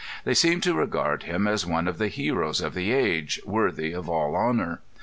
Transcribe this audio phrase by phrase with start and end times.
[0.23, 4.09] They seemed to regard him as one of the heroes of the age, worthy of
[4.09, 4.81] all honor.